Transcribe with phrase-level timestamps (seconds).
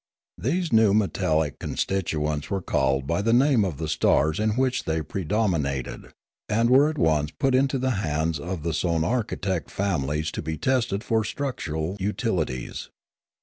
[0.39, 5.03] These new metallic constituents were called by the name of the stars in which they
[5.03, 6.11] predominated,
[6.49, 10.41] and were at once put into the hands of the sonarchitect families 172 Limanora to
[10.41, 12.89] be tested for structural utilities.